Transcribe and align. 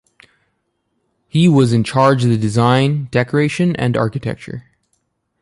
He 1.27 1.47
was 1.47 1.73
in 1.73 1.83
charge 1.83 2.23
of 2.23 2.31
the 2.31 2.37
design, 2.37 3.07
decoration 3.11 3.75
and 3.75 3.95
architecture. 3.95 4.65